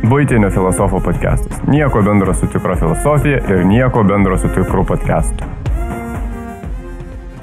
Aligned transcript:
Būtinio 0.00 0.48
filosofo 0.48 0.96
podcastas. 1.04 1.60
Nieko 1.68 2.00
bendro 2.02 2.32
su 2.34 2.46
tikro 2.48 2.76
filosofija 2.76 3.42
ir 3.52 3.66
nieko 3.68 4.02
bendro 4.02 4.38
su 4.38 4.48
tikru 4.48 4.84
podcastu. 4.88 5.44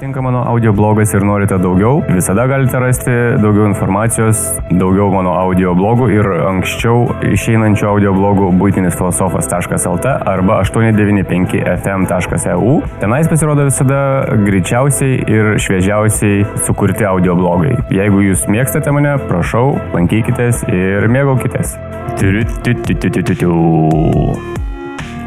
Tinka 0.00 0.20
mano 0.22 0.42
audio 0.46 0.72
blogas 0.72 1.14
ir 1.14 1.22
norite 1.26 1.58
daugiau, 1.58 2.02
visada 2.08 2.46
galite 2.46 2.78
rasti 2.78 3.10
daugiau 3.42 3.66
informacijos, 3.66 4.60
daugiau 4.70 5.10
mano 5.10 5.32
audio 5.38 5.74
blogų 5.74 6.10
ir 6.14 6.26
anksčiau 6.50 7.08
išeinančių 7.30 7.86
audio 7.90 8.12
blogų 8.14 8.52
būtinisfilosofas.lt 8.60 10.06
arba 10.32 10.54
895fm.eu. 10.62 12.82
Tenais 13.02 13.28
pasirodo 13.30 13.62
visada 13.70 14.00
greičiausiai 14.46 15.14
ir 15.26 15.44
šviežiausiai 15.62 16.36
sukurti 16.66 17.04
audio 17.06 17.34
blogai. 17.38 17.74
Jeigu 17.94 18.18
jūs 18.30 18.40
mėgstate 18.50 18.90
mane, 18.94 19.12
prašau, 19.30 19.66
lankykitės 19.94 20.56
ir 20.70 21.08
mėgaukitės. 21.10 21.87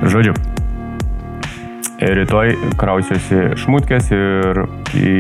Žodžiu. 0.02 0.34
Rytoj 2.02 2.56
krausiuosi 2.82 3.52
šmutkės 3.62 4.08
ir 4.16 4.64
į 4.98 5.16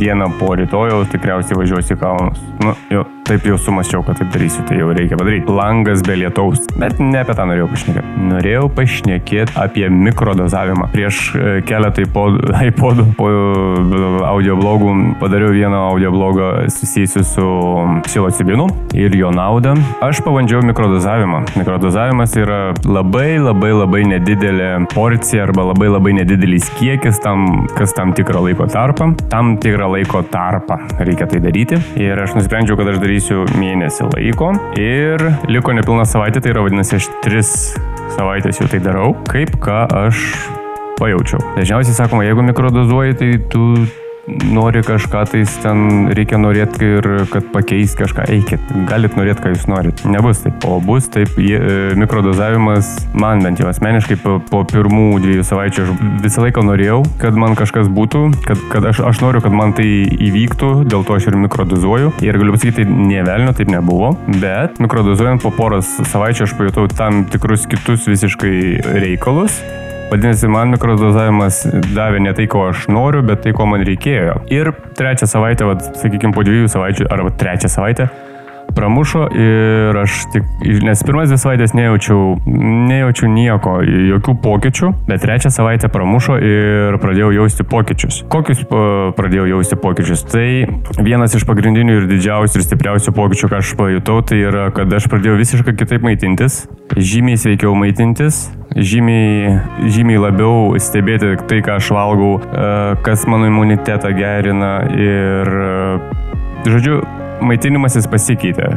dieną 0.00 0.32
po 0.40 0.56
rytojaus 0.58 1.12
tikriausiai 1.12 1.60
važiuosiu 1.60 1.94
į 1.94 2.00
kalnus. 2.00 2.40
Nu, 2.64 2.74
jau 2.90 3.04
taip 3.24 3.46
jau 3.48 3.56
sumasčiau, 3.60 4.02
kad 4.04 4.18
taip 4.20 4.32
darysiu, 4.34 4.62
tai 4.68 4.78
jau 4.80 4.90
reikia 4.92 5.16
padaryti. 5.16 5.52
Langas 5.52 6.02
be 6.04 6.16
lietaus. 6.20 6.66
Bet 6.76 7.00
ne 7.00 7.22
apie 7.22 7.36
tą 7.36 7.46
norėjau 7.48 7.68
pašnekėti. 7.72 8.24
Norėjau 8.28 8.66
pašnekėti 8.76 9.56
apie 9.60 9.86
mikrodozavimą. 9.92 10.90
Prieš 10.92 11.20
e, 11.32 11.54
keletą 11.64 12.04
iPodų 12.04 13.06
po 13.18 13.30
audio 14.28 14.58
blogų 14.60 14.92
padariau 15.22 15.54
vieną 15.56 15.80
audio 15.92 16.12
blogą 16.12 16.50
susijusiu 16.72 17.24
su 17.28 17.46
psilocibinu 18.04 18.68
ir 18.96 19.16
jo 19.16 19.32
naudą. 19.34 19.74
Aš 20.04 20.20
pabandžiau 20.26 20.60
mikrodozavimą. 20.68 21.44
Mikrodozavimas 21.56 22.36
yra 22.40 22.60
labai 22.84 23.38
labai 23.40 23.72
labai 23.72 24.04
nedidelė 24.12 24.70
porcija 24.92 25.46
arba 25.48 25.70
labai 25.70 25.88
labai 25.92 26.14
nedidelis 26.20 26.68
kiekis 26.76 27.22
tam, 27.24 27.64
kas 27.78 27.96
tam 27.96 28.12
tikrą 28.16 28.44
laiko 28.50 28.68
tarpą. 28.68 29.14
Tam 29.32 29.56
tikrą 29.62 29.94
laiko 29.96 30.24
tarpą 30.28 30.78
reikia 31.00 31.28
tai 31.30 31.40
daryti. 31.44 31.80
Ir 32.00 32.20
aš 32.20 32.36
nusprendžiau, 32.36 32.76
kad 32.78 32.92
aš 32.92 33.00
darysiu 33.00 33.13
darysiu 33.14 33.44
mėnesį 33.54 34.08
laiko 34.10 34.48
ir 34.74 35.22
liko 35.46 35.70
nepilna 35.76 36.02
savaitė, 36.02 36.40
tai 36.42 36.50
yra 36.50 36.64
vadinasi 36.64 36.96
aš 36.96 37.06
tris 37.22 37.50
savaitės 38.16 38.58
jau 38.58 38.66
tai 38.66 38.80
darau, 38.82 39.12
kaip 39.30 39.52
ką 39.62 39.84
aš 40.00 40.18
pajaučiau. 40.98 41.38
Dažniausiai 41.54 41.94
sakoma, 41.94 42.24
jeigu 42.26 42.42
mikrodozuoji, 42.42 43.14
tai 43.20 43.28
tu 43.52 43.68
nori 44.26 44.82
kažką, 44.82 45.24
tai 45.30 45.42
ten 45.62 46.08
reikia 46.16 46.38
norėti 46.40 46.86
ir 46.98 47.08
kad 47.32 47.46
pakeis 47.52 47.94
kažką, 47.98 48.26
eikit, 48.32 48.72
galit 48.88 49.16
norėti, 49.18 49.42
ką 49.44 49.52
jūs 49.52 49.66
norit. 49.70 50.04
Nebus 50.08 50.42
taip, 50.44 50.64
o 50.68 50.78
bus 50.84 51.08
taip, 51.12 51.36
jie, 51.40 51.58
mikrodozavimas, 52.00 52.94
man 53.16 53.44
bent 53.44 53.60
jau 53.60 53.68
asmeniškai 53.70 54.18
po, 54.22 54.38
po 54.50 54.64
pirmų 54.68 55.20
dviejų 55.24 55.46
savaičių 55.48 55.84
aš 55.84 55.92
visą 56.24 56.46
laiką 56.46 56.64
norėjau, 56.66 57.02
kad 57.22 57.36
man 57.38 57.56
kažkas 57.58 57.90
būtų, 57.92 58.24
kad, 58.48 58.64
kad 58.72 58.88
aš, 58.90 59.02
aš 59.12 59.22
noriu, 59.24 59.44
kad 59.44 59.54
man 59.54 59.76
tai 59.76 59.88
įvyktų, 60.12 60.72
dėl 60.88 61.06
to 61.06 61.18
aš 61.18 61.30
ir 61.30 61.38
mikrodozuoju. 61.44 62.14
Ir 62.24 62.40
galiu 62.40 62.56
pasakyti, 62.56 62.84
tai 62.84 63.06
nevelnio 63.12 63.54
taip 63.56 63.72
nebuvo, 63.72 64.14
bet 64.40 64.80
mikrodozuojant 64.82 65.44
po 65.44 65.52
poros 65.54 65.96
savaičių 66.10 66.48
aš 66.48 66.58
pajutau 66.58 66.88
tam 66.92 67.24
tikrus 67.30 67.68
kitus 67.70 68.08
visiškai 68.10 68.54
reikalus 69.04 69.60
Vadinasi, 70.10 70.48
man 70.52 70.70
mikrodozavimas 70.74 71.62
davė 71.94 72.20
ne 72.22 72.34
tai, 72.36 72.46
ko 72.50 72.68
aš 72.68 72.84
noriu, 72.92 73.22
bet 73.26 73.42
tai, 73.46 73.54
ko 73.56 73.66
man 73.70 73.82
reikėjo. 73.88 74.36
Ir 74.52 74.70
trečią 74.98 75.26
savaitę, 75.30 75.66
vat, 75.66 75.88
sakykime, 75.98 76.34
po 76.36 76.44
dviejų 76.46 76.70
savaičių 76.70 77.08
arba 77.14 77.32
trečią 77.40 77.72
savaitę 77.72 78.10
pramušo 78.74 79.26
ir 79.38 79.96
aš 80.02 80.24
tik, 80.32 80.46
nes 80.84 81.02
pirmas 81.06 81.30
dvi 81.30 81.38
savaitės 81.40 81.74
nejaučiau, 81.76 82.34
nejaučiau 82.44 83.30
nieko, 83.30 83.76
jokių 83.84 84.34
pokyčių, 84.44 84.90
bet 85.08 85.22
trečią 85.24 85.52
savaitę 85.54 85.90
pramušo 85.92 86.38
ir 86.42 86.98
pradėjau 87.02 87.30
jausti 87.36 87.66
pokyčius. 87.68 88.22
Kokius 88.32 88.64
pradėjau 89.18 89.46
jausti 89.52 89.78
pokyčius? 89.80 90.24
Tai 90.30 90.46
vienas 91.04 91.36
iš 91.38 91.46
pagrindinių 91.48 92.00
ir 92.00 92.08
didžiausių 92.10 92.60
ir 92.60 92.66
stipriausių 92.66 93.14
pokyčių, 93.16 93.52
ką 93.52 93.62
aš 93.62 93.74
pajutau, 93.78 94.20
tai 94.26 94.42
yra, 94.42 94.68
kad 94.74 94.92
aš 94.92 95.08
pradėjau 95.12 95.38
visiškai 95.40 95.76
kitaip 95.78 96.06
maitintis, 96.06 96.64
žymiai 96.96 97.40
sveikiau 97.40 97.74
maitintis, 97.78 98.46
žymiai, 98.74 99.58
žymiai 99.94 100.22
labiau 100.22 100.74
stebėti 100.82 101.34
tai, 101.48 101.60
ką 101.64 101.78
aš 101.78 101.90
valgau, 101.94 102.36
e, 102.40 102.70
kas 103.06 103.26
mano 103.30 103.48
imunitetą 103.50 104.12
gerina 104.16 104.74
ir, 104.98 105.52
e, 105.54 106.70
žodžiu, 106.70 107.02
maitinimasis 107.42 108.06
pasikeitė. 108.10 108.68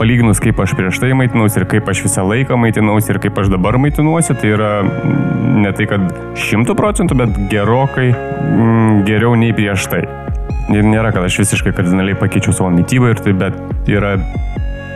Palyginus, 0.00 0.38
kaip 0.40 0.60
aš 0.62 0.72
prieš 0.78 0.96
tai 1.02 1.10
maitinausi 1.12 1.60
ir 1.60 1.66
kaip 1.68 1.88
aš 1.92 2.00
visą 2.06 2.22
laiką 2.24 2.56
maitinausi 2.56 3.12
ir 3.12 3.18
kaip 3.20 3.36
aš 3.42 3.50
dabar 3.52 3.76
maitinuosi, 3.76 4.32
tai 4.40 4.54
yra 4.54 4.70
ne 5.60 5.72
tai, 5.76 5.84
kad 5.90 6.06
šimtų 6.40 6.76
procentų, 6.78 7.18
bet 7.20 7.36
gerokai 7.52 8.08
mm, 8.14 9.02
geriau 9.08 9.34
nei 9.36 9.52
prieš 9.56 9.90
tai. 9.92 10.06
Ir 10.72 10.86
nėra, 10.86 11.10
kad 11.12 11.26
aš 11.26 11.42
visiškai 11.42 11.74
kardinaliai 11.76 12.16
pakeičiau 12.16 12.54
savo 12.56 12.70
mytybą 12.72 13.12
ir 13.12 13.20
tai, 13.20 13.34
bet 13.36 13.90
yra 13.90 14.14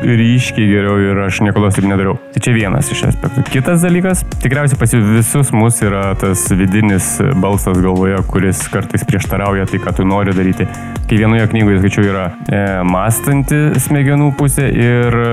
ryškiai 0.03 0.66
geriau 0.69 0.99
ir 1.03 1.21
aš 1.27 1.41
niekada 1.44 1.71
taip 1.75 1.87
nedariau. 1.88 2.16
Tai 2.34 2.43
čia 2.44 2.55
vienas 2.56 2.91
iš 2.93 3.05
aspektų. 3.10 3.44
Kitas 3.53 3.84
dalykas, 3.84 4.25
tikriausiai 4.43 4.81
pas 4.81 4.94
visus 4.94 5.53
mus 5.55 5.81
yra 5.84 6.06
tas 6.21 6.47
vidinis 6.53 7.15
balsas 7.43 7.78
galvoje, 7.84 8.19
kuris 8.31 8.65
kartais 8.72 9.06
prieštarauja 9.09 9.69
tai, 9.71 9.81
ką 9.84 9.94
tu 9.99 10.09
nori 10.09 10.34
daryti. 10.37 10.69
Kai 11.09 11.21
vienoje 11.21 11.47
knygoje 11.53 11.81
skaičiau 11.82 12.10
yra 12.10 12.27
e, 12.49 12.66
mąstanti 12.88 13.62
smegenų 13.87 14.32
pusė 14.38 14.69
ir 14.72 15.19
e, 15.21 15.32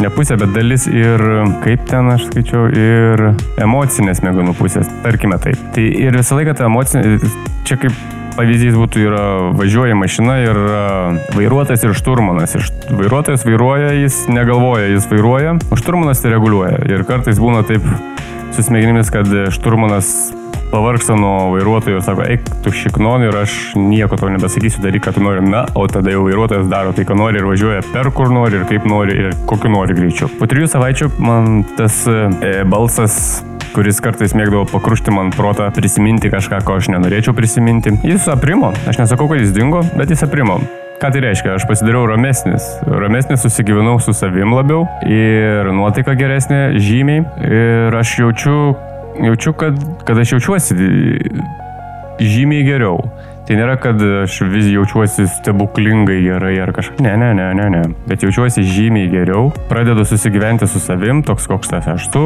ne 0.00 0.12
pusė, 0.14 0.38
bet 0.40 0.54
dalis 0.54 0.86
ir 0.90 1.24
kaip 1.64 1.84
ten 1.90 2.12
aš 2.14 2.28
skaičiau, 2.30 2.68
ir 2.70 3.26
emocinės 3.60 4.22
smegenų 4.22 4.56
pusės, 4.58 4.88
tarkime 5.04 5.40
taip. 5.42 5.60
Tai 5.74 5.84
ir 6.06 6.16
visą 6.20 6.38
laiką 6.38 6.56
ta 6.58 6.70
emocinė, 6.70 7.18
čia 7.68 7.78
kaip 7.80 8.19
pavyzdys 8.40 8.76
būtų 8.78 9.04
yra 9.04 9.24
važiuoja 9.58 9.96
mašina 9.98 10.38
ir 10.40 10.58
vairuotojas 11.36 11.84
ir 11.84 11.96
šturmanas. 11.98 12.56
Ir 12.56 12.96
vairuotojas 12.96 13.44
vairuoja, 13.44 13.92
jis 13.98 14.22
negalvoja, 14.32 14.88
jis 14.94 15.08
vairuoja, 15.10 15.56
o 15.68 15.78
šturmanas 15.78 16.22
tai 16.22 16.32
reguliuoja. 16.34 16.80
Ir 16.88 17.04
kartais 17.08 17.40
būna 17.42 17.62
taip 17.68 17.84
su 18.56 18.64
smegenimis, 18.64 19.12
kad 19.12 19.28
šturmanas 19.52 20.30
pavargsta 20.70 21.16
nuo 21.18 21.50
vairuotojo 21.52 21.98
ir 21.98 22.04
sako, 22.06 22.24
eik, 22.30 22.48
tu 22.64 22.72
šiknon 22.72 23.26
ir 23.26 23.36
aš 23.42 23.56
nieko 23.76 24.16
tau 24.16 24.30
nebesakysiu, 24.32 24.80
daryk, 24.84 25.04
ką 25.04 25.16
tu 25.16 25.24
nori. 25.24 25.42
Na, 25.50 25.64
o 25.74 25.84
tada 25.90 26.14
jau 26.14 26.24
vairuotojas 26.24 26.70
daro 26.70 26.94
tai, 26.96 27.04
ką 27.08 27.18
nori 27.18 27.42
ir 27.42 27.48
važiuoja 27.50 27.84
per 27.92 28.12
kur 28.16 28.32
nori 28.32 28.60
ir 28.60 28.66
kaip 28.70 28.88
nori 28.88 29.18
ir 29.26 29.36
kokiu 29.50 29.72
nori 29.74 29.98
greičiu. 29.98 30.30
Po 30.40 30.48
trijų 30.50 30.70
savaičių 30.70 31.12
man 31.20 31.64
tas 31.76 32.04
e, 32.08 32.60
balsas 32.70 33.42
kuris 33.74 34.00
kartais 34.02 34.34
mėgdavo 34.34 34.64
pakrušti 34.70 35.12
man 35.14 35.30
protą, 35.34 35.68
prisiminti 35.74 36.30
kažką, 36.32 36.62
ko 36.66 36.78
aš 36.80 36.90
nenorėčiau 36.94 37.34
prisiminti. 37.36 37.94
Jis 38.06 38.26
aprimo, 38.32 38.72
aš 38.90 39.00
nesakau, 39.02 39.28
kad 39.30 39.42
jis 39.42 39.54
dingo, 39.54 39.82
bet 39.96 40.10
jis 40.10 40.24
aprimo. 40.26 40.58
Ką 41.00 41.08
tai 41.14 41.22
reiškia? 41.24 41.54
Aš 41.56 41.64
pasidariau 41.64 42.04
ramesnis. 42.10 42.66
Ramesnis 42.84 43.40
susigyvenau 43.46 43.96
su 44.04 44.12
savim 44.12 44.52
labiau 44.52 44.84
ir 45.08 45.70
nuotaika 45.72 46.12
geresnė, 46.18 46.74
žymiai. 46.76 47.24
Ir 47.48 47.96
aš 47.96 48.18
jaučiu, 48.20 48.58
jaučiu 49.30 49.54
kad, 49.56 49.80
kad 50.04 50.20
aš 50.20 50.34
jaučiuosi 50.36 50.76
žymiai 52.20 52.66
geriau. 52.68 53.00
Tai 53.50 53.56
nėra, 53.58 53.72
kad 53.82 53.98
aš 53.98 54.36
vis 54.46 54.68
jaučiuosi 54.70 55.24
stebuklingai 55.26 56.20
gerai 56.22 56.52
ar 56.62 56.70
kažkaip. 56.70 57.00
Ne, 57.02 57.16
ne, 57.18 57.32
ne, 57.34 57.48
ne, 57.58 57.64
ne. 57.74 57.80
Bet 58.06 58.22
jaučiuosi 58.22 58.62
žymiai 58.62 59.08
geriau. 59.10 59.48
Pradedu 59.66 60.04
susigyventi 60.06 60.68
su 60.70 60.78
savim, 60.78 61.24
toks 61.26 61.48
koks 61.50 61.72
tas 61.72 61.88
aš 61.90 62.06
tu. 62.14 62.22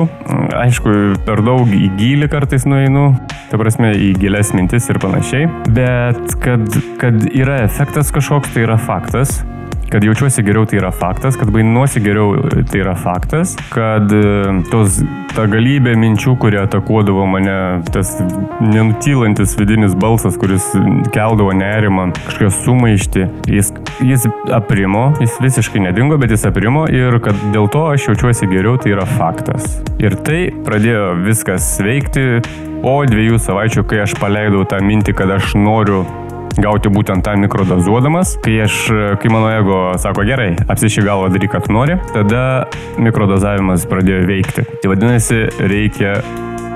Aišku, 0.61 0.93
per 1.25 1.41
daug 1.47 1.73
į 1.73 1.89
gilį 1.97 2.29
kartais 2.29 2.69
nueinu. 2.69 3.07
Ta 3.49 3.57
prasme, 3.57 3.95
į 3.97 4.11
gilias 4.21 4.53
mintis 4.53 4.91
ir 4.93 5.01
panašiai. 5.01 5.49
Bet 5.73 6.37
kad, 6.45 6.69
kad 7.01 7.25
yra 7.33 7.63
efektas 7.65 8.13
kažkoks, 8.13 8.53
tai 8.53 8.67
yra 8.69 8.77
faktas. 8.77 9.39
Kad 9.95 10.05
jaučiuosi 10.05 10.43
geriau 10.43 10.67
tai 10.67 10.81
yra 10.81 10.89
faktas, 10.91 11.37
kad 11.39 11.53
vainuosi 11.55 12.01
geriau 12.03 12.33
tai 12.67 12.81
yra 12.81 12.97
faktas, 12.99 13.53
kad 13.71 14.11
e, 14.11 14.23
tos, 14.67 14.97
ta 15.37 15.45
galybė 15.47 15.93
minčių, 16.03 16.35
kurie 16.43 16.59
atakuodavo 16.65 17.23
mane, 17.31 17.55
tas 17.95 18.11
nenutylantis 18.59 19.55
vidinis 19.55 19.95
balsas, 19.95 20.35
kuris 20.35 20.67
keldavo 21.15 21.55
nerimą, 21.55 22.09
kažkokią 22.17 22.51
sumaištį, 22.57 23.29
jis, 23.55 23.71
jis 24.03 24.27
aprimo, 24.59 25.05
jis 25.23 25.39
visiškai 25.47 25.85
nedingo, 25.87 26.19
bet 26.19 26.35
jis 26.35 26.49
aprimo 26.51 26.89
ir 26.91 27.21
kad 27.23 27.39
dėl 27.55 27.71
to 27.71 27.87
aš 27.93 28.09
jaučiuosi 28.11 28.51
geriau 28.51 28.75
tai 28.83 28.97
yra 28.97 29.07
faktas. 29.15 29.79
Ir 30.03 30.19
tai 30.27 30.49
pradėjo 30.67 31.13
viskas 31.23 31.71
veikti 31.87 32.43
po 32.83 32.99
dviejų 33.07 33.39
savaičių, 33.47 33.87
kai 33.87 34.03
aš 34.09 34.19
paleidau 34.19 34.67
tą 34.67 34.83
mintį, 34.83 35.15
kad 35.23 35.39
aš 35.39 35.55
noriu 35.55 36.03
gauti 36.61 36.93
būtent 36.93 37.25
tą 37.27 37.35
mikrodozuodamas. 37.41 38.37
Kai, 38.45 38.57
aš, 38.67 38.81
kai 39.23 39.33
mano 39.33 39.51
ego 39.53 39.79
sako 40.01 40.27
gerai, 40.29 40.53
apsiši 40.71 41.05
galvą 41.07 41.31
daryk, 41.35 41.55
ką 41.55 41.65
tu 41.67 41.75
nori, 41.75 41.99
tada 42.15 42.45
mikrodozavimas 43.01 43.87
pradėjo 43.91 44.25
veikti. 44.31 44.67
Tai 44.83 44.93
vadinasi, 44.93 45.45
reikia 45.73 46.19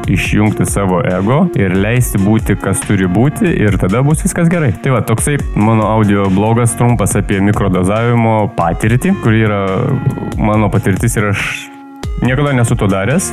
išjungti 0.08 0.64
savo 0.66 1.00
ego 1.04 1.42
ir 1.58 1.74
leisti 1.76 2.20
būti, 2.22 2.56
kas 2.60 2.80
turi 2.84 3.08
būti 3.10 3.50
ir 3.50 3.76
tada 3.80 4.02
bus 4.06 4.22
viskas 4.24 4.48
gerai. 4.52 4.72
Tai 4.82 4.96
va, 4.96 5.02
toksai 5.04 5.36
mano 5.56 5.88
audio 5.90 6.28
blogas 6.32 6.74
trumpas 6.78 7.16
apie 7.18 7.42
mikrodozavimo 7.44 8.38
patirtį, 8.56 9.14
kuri 9.24 9.44
yra 9.48 9.62
mano 10.40 10.70
patirtis 10.72 11.18
ir 11.20 11.30
aš 11.34 11.44
niekada 12.24 12.56
nesu 12.56 12.78
to 12.78 12.88
daręs. 12.90 13.32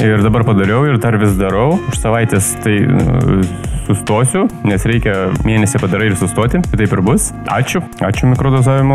Ir 0.00 0.22
dabar 0.24 0.46
padariau 0.48 0.86
ir 0.88 0.96
dar 0.96 1.18
vis 1.20 1.34
darau. 1.36 1.74
Už 1.90 1.98
savaitės 2.00 2.54
tai 2.64 2.78
sustosiu, 3.90 4.46
nes 4.66 4.86
reikia 4.88 5.30
mėnesį 5.46 5.82
padarai 5.82 6.10
ir 6.12 6.16
sustoti. 6.20 6.62
Tai 6.64 6.80
taip 6.80 6.96
ir 6.96 7.04
bus. 7.04 7.30
Ačiū. 7.50 7.82
Ačiū 8.06 8.30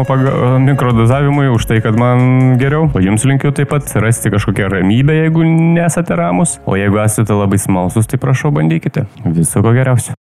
paga... 0.08 0.58
mikrodozavimui 0.66 1.50
už 1.54 1.68
tai, 1.70 1.82
kad 1.84 2.00
man 2.00 2.58
geriau. 2.62 2.90
O 2.96 3.04
jums 3.04 3.28
linkiu 3.28 3.54
taip 3.56 3.74
pat 3.74 3.92
rasti 4.02 4.32
kažkokią 4.34 4.70
ramybę, 4.72 5.16
jeigu 5.26 5.46
nesate 5.76 6.16
ramus. 6.18 6.60
O 6.66 6.80
jeigu 6.80 7.02
esate 7.04 7.36
labai 7.36 7.60
smalsus, 7.62 8.08
tai 8.08 8.22
prašau 8.22 8.54
bandykite. 8.56 9.08
Viso 9.26 9.64
ko 9.66 9.76
geriausio. 9.76 10.16